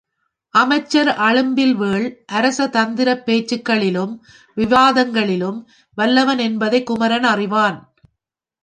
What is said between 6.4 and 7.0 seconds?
என்பதையும்